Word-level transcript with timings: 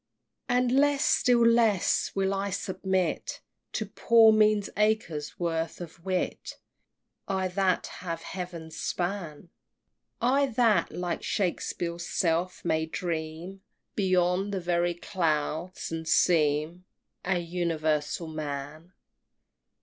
XXX. 0.49 0.55
And 0.57 0.71
less, 0.71 1.05
still 1.05 1.45
less, 1.45 2.11
will 2.15 2.33
I 2.33 2.49
submit 2.49 3.41
To 3.73 3.85
poor 3.85 4.33
mean 4.33 4.63
acres' 4.75 5.37
worth 5.39 5.79
of 5.79 6.03
wit 6.03 6.57
I 7.27 7.47
that 7.49 7.85
have 8.01 8.23
heaven's 8.23 8.75
span 8.75 9.49
I 10.19 10.47
that 10.47 10.91
like 10.91 11.21
Shakspeare's 11.21 12.07
self 12.09 12.65
may 12.65 12.87
dream 12.87 13.61
Beyond 13.95 14.51
the 14.51 14.59
very 14.59 14.95
clouds, 14.95 15.91
and 15.91 16.07
seem 16.07 16.85
An 17.23 17.43
Universal 17.45 18.25
Man! 18.29 18.93